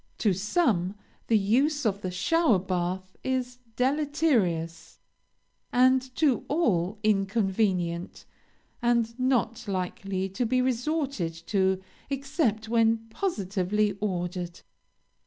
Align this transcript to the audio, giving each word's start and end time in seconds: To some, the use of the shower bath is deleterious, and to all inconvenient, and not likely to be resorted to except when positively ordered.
To 0.17 0.33
some, 0.33 0.95
the 1.27 1.37
use 1.37 1.85
of 1.85 2.01
the 2.01 2.09
shower 2.09 2.57
bath 2.57 3.15
is 3.23 3.59
deleterious, 3.75 4.97
and 5.71 6.01
to 6.15 6.43
all 6.47 6.97
inconvenient, 7.03 8.25
and 8.81 9.19
not 9.19 9.67
likely 9.67 10.27
to 10.29 10.43
be 10.43 10.59
resorted 10.59 11.33
to 11.45 11.83
except 12.09 12.67
when 12.67 13.09
positively 13.11 13.95
ordered. 14.01 14.61